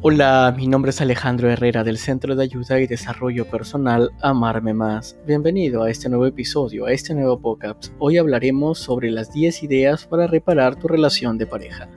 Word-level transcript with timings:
Hola, 0.00 0.54
mi 0.56 0.68
nombre 0.68 0.90
es 0.90 1.00
Alejandro 1.00 1.50
Herrera 1.50 1.82
del 1.82 1.98
Centro 1.98 2.36
de 2.36 2.44
Ayuda 2.44 2.78
y 2.78 2.86
Desarrollo 2.86 3.50
Personal 3.50 4.12
Amarme 4.20 4.72
Más. 4.72 5.18
Bienvenido 5.26 5.82
a 5.82 5.90
este 5.90 6.08
nuevo 6.08 6.24
episodio, 6.24 6.86
a 6.86 6.92
este 6.92 7.14
nuevo 7.14 7.40
podcast. 7.40 7.88
Hoy 7.98 8.16
hablaremos 8.16 8.78
sobre 8.78 9.10
las 9.10 9.32
10 9.32 9.64
ideas 9.64 10.06
para 10.06 10.28
reparar 10.28 10.76
tu 10.76 10.86
relación 10.86 11.36
de 11.36 11.46
pareja. 11.48 11.88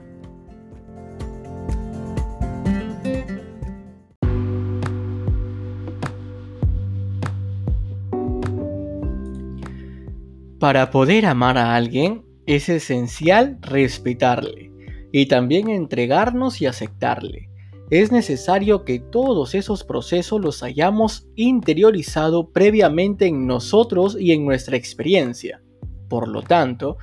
Para 10.58 10.90
poder 10.90 11.26
amar 11.26 11.56
a 11.56 11.76
alguien 11.76 12.24
es 12.46 12.68
esencial 12.68 13.58
respetarle 13.60 14.72
y 15.12 15.26
también 15.26 15.68
entregarnos 15.68 16.60
y 16.60 16.66
aceptarle 16.66 17.51
es 17.92 18.10
necesario 18.10 18.86
que 18.86 19.00
todos 19.00 19.54
esos 19.54 19.84
procesos 19.84 20.40
los 20.40 20.62
hayamos 20.62 21.28
interiorizado 21.36 22.48
previamente 22.48 23.26
en 23.26 23.46
nosotros 23.46 24.16
y 24.18 24.32
en 24.32 24.46
nuestra 24.46 24.78
experiencia. 24.78 25.60
Por 26.08 26.26
lo 26.26 26.40
tanto, 26.40 26.96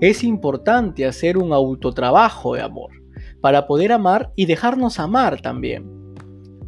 es 0.00 0.22
importante 0.22 1.04
hacer 1.04 1.36
un 1.36 1.52
autotrabajo 1.52 2.54
de 2.54 2.62
amor, 2.62 2.92
para 3.40 3.66
poder 3.66 3.90
amar 3.90 4.30
y 4.36 4.46
dejarnos 4.46 5.00
amar 5.00 5.40
también. 5.40 6.14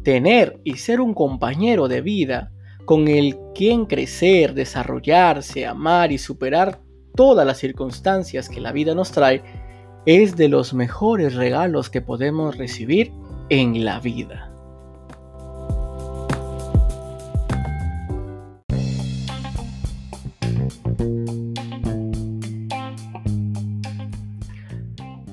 Tener 0.03 0.59
y 0.65 0.75
ser 0.75 0.99
un 0.99 1.13
compañero 1.13 1.87
de 1.87 2.01
vida 2.01 2.51
con 2.83 3.07
el 3.07 3.37
quien 3.55 3.85
crecer, 3.85 4.55
desarrollarse, 4.55 5.65
amar 5.65 6.11
y 6.11 6.17
superar 6.17 6.81
todas 7.15 7.47
las 7.47 7.59
circunstancias 7.59 8.49
que 8.49 8.59
la 8.59 8.73
vida 8.73 8.93
nos 8.93 9.13
trae 9.13 9.41
es 10.05 10.35
de 10.35 10.49
los 10.49 10.73
mejores 10.73 11.35
regalos 11.35 11.89
que 11.89 12.01
podemos 12.01 12.57
recibir 12.57 13.13
en 13.49 13.83
la 13.83 13.99
vida. 13.99 14.51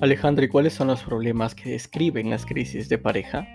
Alejandro, 0.00 0.44
¿y 0.44 0.48
cuáles 0.48 0.72
son 0.72 0.88
los 0.88 1.02
problemas 1.02 1.54
que 1.54 1.70
describen 1.70 2.30
las 2.30 2.46
crisis 2.46 2.88
de 2.88 2.96
pareja? 2.96 3.46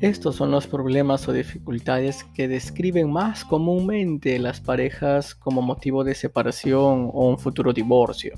Estos 0.00 0.36
son 0.36 0.50
los 0.50 0.66
problemas 0.66 1.28
o 1.28 1.32
dificultades 1.32 2.24
que 2.34 2.48
describen 2.48 3.10
más 3.10 3.44
comúnmente 3.44 4.38
las 4.38 4.60
parejas 4.60 5.34
como 5.34 5.62
motivo 5.62 6.04
de 6.04 6.14
separación 6.14 7.10
o 7.12 7.28
un 7.28 7.38
futuro 7.38 7.72
divorcio. 7.72 8.34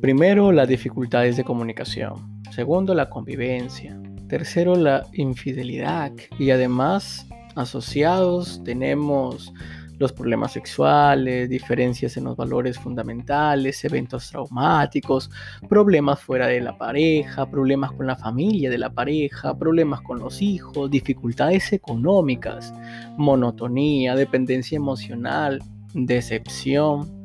Primero, 0.00 0.52
las 0.52 0.68
dificultades 0.68 1.36
de 1.36 1.44
comunicación. 1.44 2.31
Segundo, 2.54 2.94
la 2.94 3.08
convivencia. 3.08 3.98
Tercero, 4.28 4.76
la 4.76 5.06
infidelidad. 5.14 6.12
Y 6.38 6.50
además, 6.50 7.26
asociados 7.56 8.62
tenemos 8.62 9.54
los 9.98 10.12
problemas 10.12 10.52
sexuales, 10.52 11.48
diferencias 11.48 12.18
en 12.18 12.24
los 12.24 12.36
valores 12.36 12.78
fundamentales, 12.78 13.82
eventos 13.86 14.28
traumáticos, 14.28 15.30
problemas 15.66 16.20
fuera 16.20 16.46
de 16.46 16.60
la 16.60 16.76
pareja, 16.76 17.48
problemas 17.48 17.92
con 17.92 18.06
la 18.06 18.16
familia 18.16 18.68
de 18.68 18.78
la 18.78 18.90
pareja, 18.90 19.56
problemas 19.56 20.02
con 20.02 20.18
los 20.18 20.42
hijos, 20.42 20.90
dificultades 20.90 21.72
económicas, 21.72 22.74
monotonía, 23.16 24.14
dependencia 24.14 24.76
emocional, 24.76 25.62
decepción, 25.94 27.21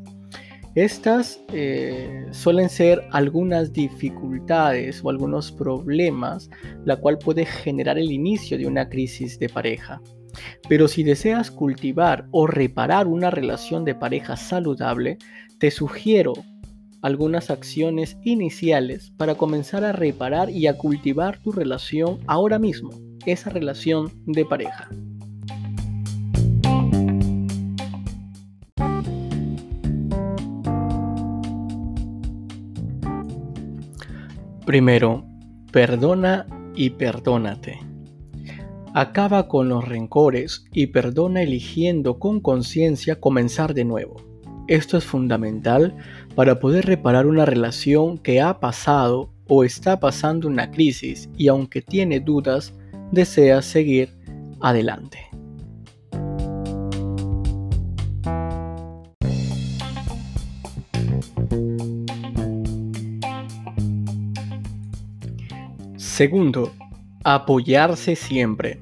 estas 0.78 1.42
eh, 1.54 2.28
suelen 2.30 2.70
ser 2.70 3.04
algunas 3.10 3.74
dificultades 3.74 5.02
o 5.04 5.10
algunos 5.10 5.52
problemas, 5.52 6.52
la 6.86 6.98
cual 6.98 7.18
puede 7.18 7.46
generar 7.46 7.98
el 7.98 8.12
inicio 8.12 8.60
de 8.60 8.68
una 8.68 8.88
crisis 8.88 9.40
de 9.40 9.50
pareja. 9.50 10.00
Pero 10.70 10.88
si 10.88 11.02
deseas 11.02 11.50
cultivar 11.50 12.28
o 12.30 12.46
reparar 12.46 13.08
una 13.08 13.32
relación 13.32 13.86
de 13.86 13.96
pareja 13.96 14.38
saludable, 14.38 15.18
te 15.58 15.72
sugiero 15.72 16.34
algunas 17.02 17.50
acciones 17.50 18.16
iniciales 18.24 19.12
para 19.18 19.34
comenzar 19.34 19.84
a 19.84 19.94
reparar 19.94 20.52
y 20.52 20.68
a 20.68 20.78
cultivar 20.78 21.40
tu 21.40 21.52
relación 21.52 22.20
ahora 22.28 22.60
mismo, 22.60 22.92
esa 23.26 23.50
relación 23.50 24.12
de 24.28 24.46
pareja. 24.46 24.90
Primero, 34.68 35.24
perdona 35.72 36.46
y 36.76 36.90
perdónate. 36.90 37.80
Acaba 38.94 39.48
con 39.48 39.70
los 39.70 39.88
rencores 39.88 40.66
y 40.74 40.88
perdona 40.88 41.42
eligiendo 41.42 42.20
con 42.20 42.42
conciencia 42.42 43.18
comenzar 43.18 43.74
de 43.74 43.86
nuevo. 43.86 44.18
Esto 44.68 44.98
es 44.98 45.06
fundamental 45.06 45.96
para 46.36 46.60
poder 46.60 46.86
reparar 46.86 47.28
una 47.28 47.46
relación 47.46 48.18
que 48.18 48.42
ha 48.42 48.60
pasado 48.60 49.30
o 49.48 49.64
está 49.64 50.02
pasando 50.02 50.50
una 50.50 50.70
crisis 50.70 51.30
y 51.38 51.48
aunque 51.48 51.82
tiene 51.82 52.20
dudas, 52.20 52.74
desea 53.14 53.62
seguir 53.62 54.18
adelante. 54.60 55.27
Segundo, 66.18 66.72
apoyarse 67.24 68.16
siempre. 68.16 68.82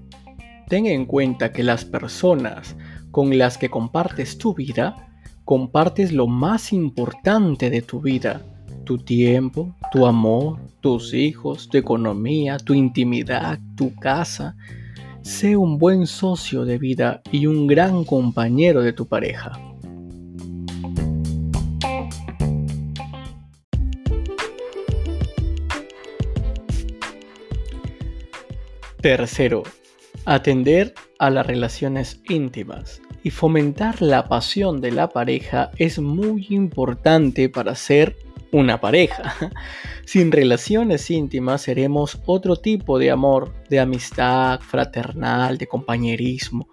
Ten 0.69 0.85
en 0.85 1.05
cuenta 1.05 1.51
que 1.51 1.63
las 1.63 1.83
personas 1.83 2.77
con 3.11 3.37
las 3.37 3.57
que 3.57 3.67
compartes 3.67 4.37
tu 4.37 4.53
vida, 4.53 5.09
compartes 5.43 6.13
lo 6.13 6.27
más 6.27 6.71
importante 6.71 7.69
de 7.69 7.81
tu 7.81 7.99
vida, 7.99 8.41
tu 8.85 8.99
tiempo, 8.99 9.75
tu 9.91 10.05
amor, 10.05 10.61
tus 10.79 11.13
hijos, 11.13 11.67
tu 11.67 11.77
economía, 11.77 12.55
tu 12.55 12.73
intimidad, 12.73 13.59
tu 13.75 13.93
casa. 13.95 14.55
Sé 15.21 15.57
un 15.57 15.77
buen 15.77 16.07
socio 16.07 16.63
de 16.63 16.77
vida 16.77 17.21
y 17.33 17.47
un 17.47 17.67
gran 17.67 18.05
compañero 18.05 18.81
de 18.81 18.93
tu 18.93 19.07
pareja. 19.07 19.59
Tercero, 29.05 29.61
atender 30.25 30.95
a 31.19 31.29
las 31.29 31.45
relaciones 31.45 32.21
íntimas 32.27 33.03
y 33.21 33.29
fomentar 33.29 34.01
la 34.01 34.27
pasión 34.27 34.81
de 34.81 34.91
la 34.91 35.09
pareja 35.09 35.69
es 35.77 35.99
muy 35.99 36.47
importante 36.49 37.47
para 37.47 37.75
ser 37.75 38.15
una 38.51 38.81
pareja. 38.81 39.35
Sin 40.05 40.31
relaciones 40.31 41.11
íntimas 41.11 41.61
seremos 41.61 42.19
otro 42.25 42.55
tipo 42.55 42.97
de 42.97 43.11
amor, 43.11 43.53
de 43.69 43.79
amistad, 43.79 44.59
fraternal, 44.61 45.59
de 45.59 45.67
compañerismo. 45.67 46.67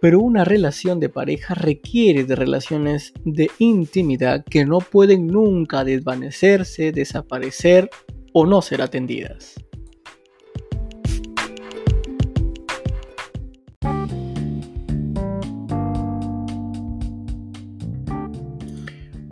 Pero 0.00 0.20
una 0.20 0.42
relación 0.42 1.00
de 1.00 1.10
pareja 1.10 1.52
requiere 1.52 2.24
de 2.24 2.34
relaciones 2.34 3.12
de 3.26 3.50
intimidad 3.58 4.42
que 4.42 4.64
no 4.64 4.78
pueden 4.78 5.26
nunca 5.26 5.84
desvanecerse, 5.84 6.92
desaparecer 6.92 7.90
o 8.32 8.46
no 8.46 8.62
ser 8.62 8.80
atendidas. 8.80 9.56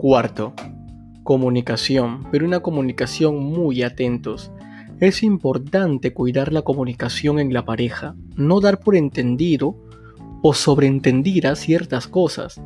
Cuarto, 0.03 0.51
comunicación, 1.23 2.27
pero 2.29 2.45
una 2.45 2.59
comunicación 2.59 3.37
muy 3.41 3.83
atentos. 3.83 4.51
Es 4.99 5.23
importante 5.23 6.11
cuidar 6.11 6.51
la 6.51 6.61
comunicación 6.61 7.39
en 7.39 7.53
la 7.53 7.63
pareja, 7.63 8.13
no 8.35 8.59
dar 8.59 8.81
por 8.81 8.97
entendido 8.97 9.77
o 10.41 10.53
sobreentender 10.53 11.47
a 11.47 11.55
ciertas 11.55 12.09
cosas, 12.09 12.61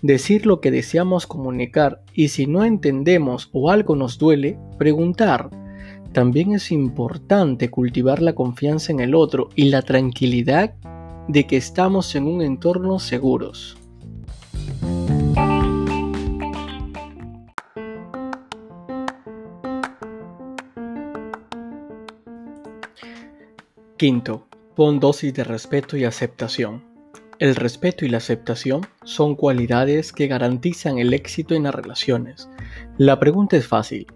decir 0.00 0.46
lo 0.46 0.62
que 0.62 0.70
deseamos 0.70 1.26
comunicar 1.26 2.00
y 2.14 2.28
si 2.28 2.46
no 2.46 2.64
entendemos 2.64 3.50
o 3.52 3.68
algo 3.70 3.94
nos 3.94 4.16
duele, 4.16 4.58
preguntar. 4.78 5.50
También 6.12 6.54
es 6.54 6.72
importante 6.72 7.68
cultivar 7.68 8.22
la 8.22 8.34
confianza 8.34 8.92
en 8.92 9.00
el 9.00 9.14
otro 9.14 9.50
y 9.54 9.64
la 9.64 9.82
tranquilidad 9.82 10.74
de 11.28 11.46
que 11.46 11.58
estamos 11.58 12.14
en 12.14 12.26
un 12.26 12.40
entorno 12.40 12.98
seguros. 12.98 13.76
Quinto, 23.98 24.46
pon 24.76 25.00
dosis 25.00 25.34
de 25.34 25.44
respeto 25.44 25.96
y 25.96 26.04
aceptación. 26.04 26.84
El 27.38 27.56
respeto 27.56 28.06
y 28.06 28.08
la 28.08 28.18
aceptación 28.18 28.86
son 29.04 29.34
cualidades 29.34 30.12
que 30.12 30.28
garantizan 30.28 30.98
el 30.98 31.12
éxito 31.12 31.54
en 31.54 31.64
las 31.64 31.74
relaciones. 31.74 32.48
La 32.96 33.20
pregunta 33.20 33.56
es 33.56 33.66
fácil. 33.66 34.06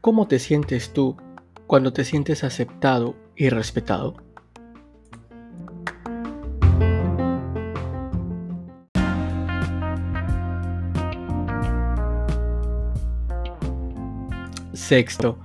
¿Cómo 0.00 0.26
te 0.26 0.38
sientes 0.38 0.92
tú 0.92 1.16
cuando 1.66 1.92
te 1.92 2.04
sientes 2.04 2.44
aceptado 2.44 3.16
y 3.34 3.48
respetado. 3.48 4.16
Sexto, 14.74 15.38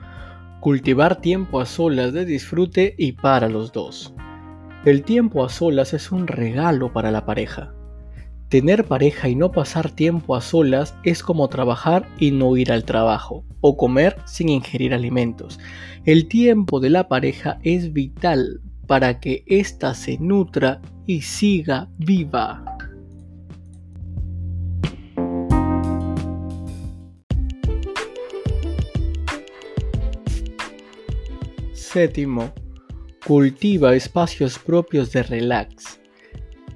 cultivar 0.68 1.22
tiempo 1.22 1.62
a 1.62 1.66
solas 1.66 2.12
de 2.12 2.26
disfrute 2.26 2.94
y 2.98 3.14
para 3.14 3.48
los 3.48 3.72
dos. 3.72 4.14
El 4.84 5.04
tiempo 5.04 5.46
a 5.46 5.48
solas 5.48 5.94
es 5.94 6.12
un 6.12 6.28
regalo 6.28 6.92
para 6.92 7.10
la 7.10 7.26
pareja. 7.26 7.74
Tener 8.50 8.84
pareja 8.84 9.30
y 9.30 9.36
no 9.36 9.54
pasar 9.54 9.90
tiempo 9.90 10.36
a 10.36 10.42
solas 10.42 10.94
es 11.04 11.24
como 11.24 11.48
trabajar 11.48 12.10
y 12.20 12.32
no 12.32 12.58
ir 12.58 12.74
al 12.74 12.84
trabajo, 12.84 13.46
o 13.62 13.78
comer 13.78 14.18
sin 14.26 14.50
ingerir 14.50 14.94
alimentos. 14.94 15.58
El 16.04 16.28
tiempo 16.28 16.82
de 16.82 16.90
la 16.90 17.08
pareja 17.08 17.60
es 17.64 17.94
vital 17.94 18.60
para 18.88 19.22
que 19.22 19.46
ésta 19.48 19.94
se 19.94 20.18
nutra 20.18 20.82
y 21.06 21.22
siga 21.22 21.88
viva. 21.98 22.77
Séptimo, 31.90 32.52
cultiva 33.26 33.96
espacios 33.96 34.60
propios 34.60 35.14
de 35.14 35.24
relax. 35.24 36.02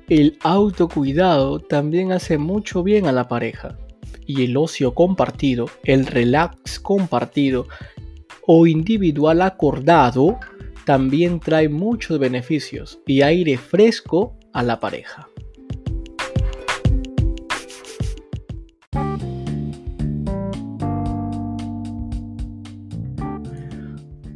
El 0.08 0.38
autocuidado 0.42 1.60
también 1.60 2.14
hace 2.14 2.38
mucho 2.38 2.82
bien 2.82 3.08
a 3.08 3.12
la 3.12 3.28
pareja 3.28 3.78
y 4.26 4.46
el 4.46 4.56
ocio 4.56 4.94
compartido, 4.94 5.66
el 5.84 6.06
relax 6.06 6.80
compartido 6.80 7.68
o 8.48 8.68
individual 8.68 9.42
acordado 9.42 10.40
también 10.86 11.42
trae 11.42 11.68
muchos 11.68 12.18
beneficios 12.18 13.02
y 13.06 13.22
aire 13.22 13.58
fresco 13.58 14.40
a 14.54 14.64
la 14.64 14.80
pareja. 14.80 15.28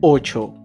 8. 0.07 0.64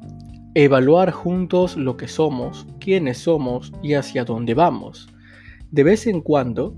Evaluar 0.62 1.10
juntos 1.10 1.74
lo 1.78 1.96
que 1.96 2.06
somos, 2.06 2.66
quiénes 2.80 3.16
somos 3.16 3.72
y 3.82 3.94
hacia 3.94 4.26
dónde 4.26 4.52
vamos. 4.52 5.08
De 5.70 5.82
vez 5.82 6.06
en 6.06 6.20
cuando, 6.20 6.74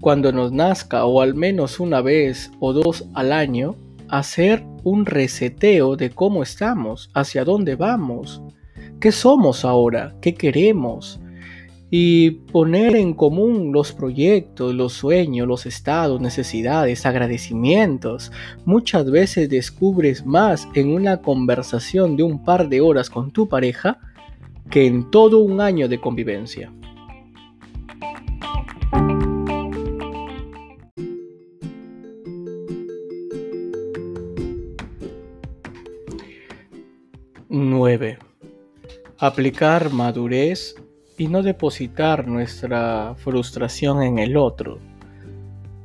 cuando 0.00 0.32
nos 0.32 0.50
nazca 0.50 1.04
o 1.04 1.20
al 1.20 1.36
menos 1.36 1.78
una 1.78 2.00
vez 2.00 2.50
o 2.58 2.72
dos 2.72 3.06
al 3.14 3.30
año, 3.30 3.76
hacer 4.08 4.64
un 4.82 5.06
reseteo 5.06 5.94
de 5.94 6.10
cómo 6.10 6.42
estamos, 6.42 7.08
hacia 7.14 7.44
dónde 7.44 7.76
vamos, 7.76 8.42
qué 8.98 9.12
somos 9.12 9.64
ahora, 9.64 10.16
qué 10.20 10.34
queremos, 10.34 11.20
y 11.96 12.32
poner 12.50 12.96
en 12.96 13.14
común 13.14 13.70
los 13.72 13.92
proyectos, 13.92 14.74
los 14.74 14.94
sueños, 14.94 15.46
los 15.46 15.64
estados, 15.64 16.20
necesidades, 16.20 17.06
agradecimientos. 17.06 18.32
Muchas 18.64 19.08
veces 19.08 19.48
descubres 19.48 20.26
más 20.26 20.66
en 20.74 20.92
una 20.92 21.22
conversación 21.22 22.16
de 22.16 22.24
un 22.24 22.44
par 22.44 22.68
de 22.68 22.80
horas 22.80 23.08
con 23.08 23.30
tu 23.30 23.48
pareja 23.48 24.00
que 24.72 24.86
en 24.88 25.08
todo 25.12 25.38
un 25.38 25.60
año 25.60 25.86
de 25.86 26.00
convivencia. 26.00 26.72
¡9! 37.48 38.18
Aplicar 39.16 39.92
madurez 39.92 40.74
y 41.16 41.28
no 41.28 41.42
depositar 41.42 42.26
nuestra 42.26 43.14
frustración 43.16 44.02
en 44.02 44.18
el 44.18 44.36
otro. 44.36 44.78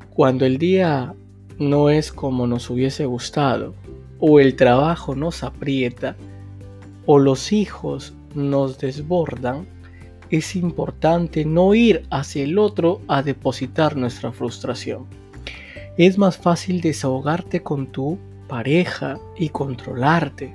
Cuando 0.09 0.45
el 0.45 0.57
día 0.57 1.13
no 1.57 1.89
es 1.89 2.11
como 2.11 2.47
nos 2.47 2.69
hubiese 2.69 3.05
gustado, 3.05 3.75
o 4.19 4.39
el 4.39 4.55
trabajo 4.55 5.15
nos 5.15 5.43
aprieta, 5.43 6.15
o 7.05 7.19
los 7.19 7.51
hijos 7.51 8.13
nos 8.35 8.79
desbordan, 8.79 9.67
es 10.29 10.55
importante 10.55 11.45
no 11.45 11.73
ir 11.73 12.03
hacia 12.11 12.43
el 12.43 12.57
otro 12.59 13.01
a 13.07 13.23
depositar 13.23 13.95
nuestra 13.95 14.31
frustración. 14.31 15.05
Es 15.97 16.17
más 16.17 16.37
fácil 16.37 16.81
desahogarte 16.81 17.61
con 17.61 17.87
tu 17.87 18.19
pareja 18.47 19.19
y 19.37 19.49
controlarte 19.49 20.53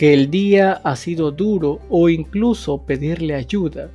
que 0.00 0.14
el 0.14 0.30
día 0.30 0.80
ha 0.82 0.96
sido 0.96 1.30
duro 1.30 1.80
o 1.90 2.08
incluso 2.08 2.86
pedirle 2.86 3.34
ayuda, 3.34 3.90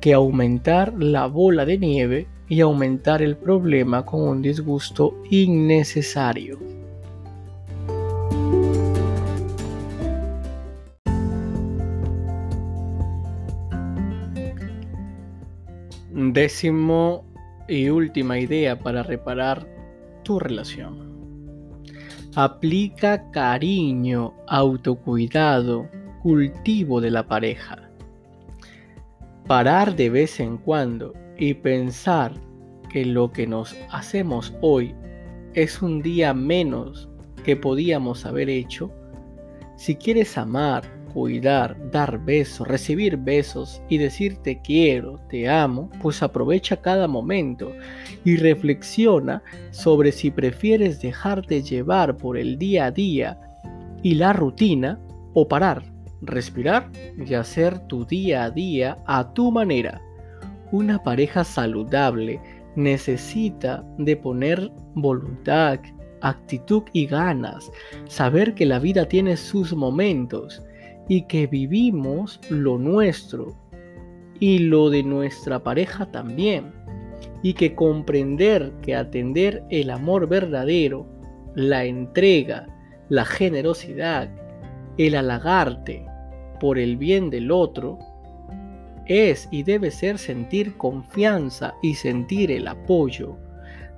que 0.00 0.14
aumentar 0.14 0.94
la 1.00 1.28
bola 1.28 1.64
de 1.64 1.78
nieve 1.78 2.26
y 2.48 2.60
aumentar 2.60 3.22
el 3.22 3.36
problema 3.36 4.04
con 4.04 4.22
un 4.22 4.42
disgusto 4.42 5.22
innecesario. 5.30 6.58
Décimo 16.10 17.24
y 17.68 17.90
última 17.90 18.40
idea 18.40 18.76
para 18.80 19.04
reparar 19.04 19.68
tu 20.24 20.40
relación. 20.40 21.11
Aplica 22.34 23.30
cariño, 23.30 24.32
autocuidado, 24.48 25.86
cultivo 26.22 26.98
de 26.98 27.10
la 27.10 27.26
pareja. 27.26 27.76
Parar 29.46 29.94
de 29.96 30.08
vez 30.08 30.40
en 30.40 30.56
cuando 30.56 31.12
y 31.36 31.52
pensar 31.52 32.32
que 32.88 33.04
lo 33.04 33.30
que 33.30 33.46
nos 33.46 33.76
hacemos 33.90 34.54
hoy 34.62 34.94
es 35.52 35.82
un 35.82 36.00
día 36.00 36.32
menos 36.32 37.06
que 37.44 37.54
podíamos 37.54 38.24
haber 38.24 38.48
hecho. 38.48 38.90
Si 39.76 39.94
quieres 39.94 40.38
amar, 40.38 40.84
cuidar, 41.12 41.76
dar 41.90 42.18
besos, 42.24 42.66
recibir 42.66 43.16
besos 43.16 43.82
y 43.88 43.98
decir 43.98 44.36
te 44.38 44.60
quiero, 44.60 45.18
te 45.28 45.48
amo, 45.48 45.90
pues 46.00 46.22
aprovecha 46.22 46.76
cada 46.76 47.06
momento 47.06 47.72
y 48.24 48.36
reflexiona 48.36 49.42
sobre 49.70 50.12
si 50.12 50.30
prefieres 50.30 51.00
dejarte 51.00 51.62
llevar 51.62 52.16
por 52.16 52.36
el 52.38 52.58
día 52.58 52.86
a 52.86 52.90
día 52.90 53.38
y 54.02 54.14
la 54.14 54.32
rutina 54.32 54.98
o 55.34 55.46
parar, 55.46 55.82
respirar 56.22 56.90
y 57.24 57.34
hacer 57.34 57.78
tu 57.86 58.04
día 58.04 58.44
a 58.44 58.50
día 58.50 58.98
a 59.06 59.32
tu 59.32 59.50
manera. 59.50 60.00
Una 60.70 61.02
pareja 61.02 61.44
saludable 61.44 62.40
necesita 62.76 63.84
de 63.98 64.16
poner 64.16 64.72
voluntad, 64.94 65.78
actitud 66.22 66.84
y 66.92 67.06
ganas, 67.06 67.70
saber 68.06 68.54
que 68.54 68.64
la 68.64 68.78
vida 68.78 69.06
tiene 69.06 69.36
sus 69.36 69.74
momentos 69.74 70.62
y 71.08 71.22
que 71.22 71.46
vivimos 71.46 72.40
lo 72.48 72.78
nuestro 72.78 73.54
y 74.40 74.58
lo 74.58 74.90
de 74.90 75.02
nuestra 75.02 75.62
pareja 75.62 76.10
también. 76.10 76.72
Y 77.42 77.54
que 77.54 77.74
comprender 77.74 78.72
que 78.82 78.94
atender 78.94 79.64
el 79.70 79.90
amor 79.90 80.28
verdadero, 80.28 81.06
la 81.54 81.84
entrega, 81.84 82.66
la 83.08 83.24
generosidad, 83.24 84.30
el 84.98 85.14
halagarte 85.16 86.06
por 86.60 86.78
el 86.78 86.96
bien 86.96 87.30
del 87.30 87.50
otro, 87.50 87.98
es 89.06 89.48
y 89.50 89.62
debe 89.64 89.90
ser 89.90 90.18
sentir 90.18 90.76
confianza 90.76 91.74
y 91.82 91.94
sentir 91.94 92.50
el 92.50 92.68
apoyo. 92.68 93.36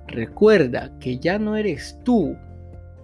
Recuerda 0.06 0.90
que 0.99 1.18
ya 1.18 1.38
no 1.38 1.56
eres 1.56 1.99
tú, 2.04 2.37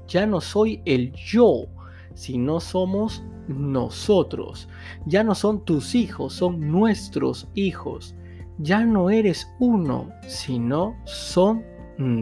ya 0.08 0.26
no 0.26 0.40
soy 0.40 0.82
el 0.84 1.12
yo, 1.12 1.66
sino 2.14 2.60
somos 2.60 3.22
nosotros. 3.48 4.68
Ya 5.06 5.24
no 5.24 5.34
son 5.34 5.64
tus 5.64 5.94
hijos, 5.94 6.34
son 6.34 6.70
nuestros 6.70 7.48
hijos. 7.54 8.14
Ya 8.58 8.84
no 8.84 9.10
eres 9.10 9.48
uno, 9.58 10.10
sino 10.26 10.96
son 11.04 11.62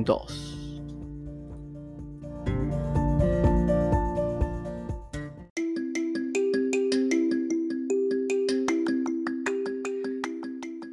dos. 0.04 0.54